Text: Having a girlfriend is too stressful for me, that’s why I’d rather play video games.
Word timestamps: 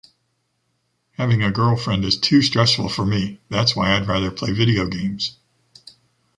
Having 1.11 1.43
a 1.43 1.51
girlfriend 1.51 2.05
is 2.05 2.17
too 2.17 2.41
stressful 2.41 2.89
for 2.89 3.05
me, 3.05 3.39
that’s 3.49 3.75
why 3.75 3.95
I’d 3.95 4.07
rather 4.07 4.31
play 4.31 4.51
video 4.51 4.87
games. 4.87 5.37